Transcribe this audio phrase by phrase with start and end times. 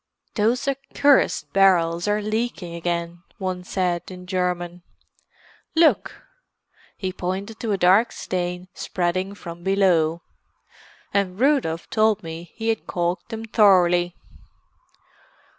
[0.33, 4.81] "Those accursed barrels are leaking again," one said, in German.
[5.75, 6.23] "Look!"
[6.97, 10.23] He pointed to a dark stain spreading from below.
[11.13, 14.15] "And Rudolf told me he had caulked them thoroughly."